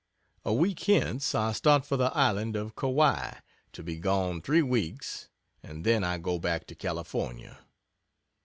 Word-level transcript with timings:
A 0.43 0.51
week 0.51 0.79
hence 0.85 1.35
I 1.35 1.51
start 1.51 1.85
for 1.85 1.95
the 1.95 2.11
Island 2.17 2.55
of 2.55 2.75
Kauai, 2.75 3.35
to 3.71 3.83
be 3.83 3.97
gone 3.99 4.41
three 4.41 4.63
weeks 4.63 5.29
and 5.61 5.83
then 5.83 6.03
I 6.03 6.17
go 6.17 6.39
back 6.39 6.65
to 6.69 6.73
California. 6.75 7.59